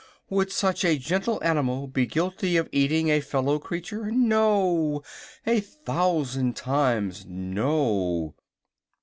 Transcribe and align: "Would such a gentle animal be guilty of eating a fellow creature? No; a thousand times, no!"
"Would 0.31 0.51
such 0.51 0.83
a 0.83 0.97
gentle 0.97 1.39
animal 1.43 1.85
be 1.85 2.07
guilty 2.07 2.57
of 2.57 2.67
eating 2.71 3.09
a 3.09 3.21
fellow 3.21 3.59
creature? 3.59 4.09
No; 4.09 5.03
a 5.45 5.59
thousand 5.59 6.55
times, 6.55 7.23
no!" 7.27 8.33